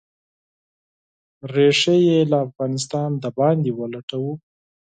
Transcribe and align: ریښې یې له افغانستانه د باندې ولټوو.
ریښې 1.53 1.95
یې 2.07 2.19
له 2.31 2.37
افغانستانه 2.47 3.15
د 3.23 3.25
باندې 3.37 3.69
ولټوو. 3.73 4.33